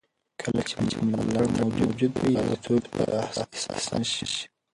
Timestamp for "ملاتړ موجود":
1.11-2.13